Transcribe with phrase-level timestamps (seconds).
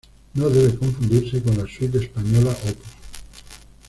[0.33, 2.77] No debe confundirse con la "Suite española Op.